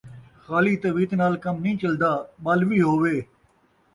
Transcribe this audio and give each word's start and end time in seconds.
خالی 0.43 0.73
تویت 0.81 1.11
نال 1.21 1.33
کم 1.43 1.55
نئیں 1.63 1.79
چلدا، 1.81 2.11
ٻل 2.43 2.59
وی 2.67 2.79
ہووے 2.87 3.17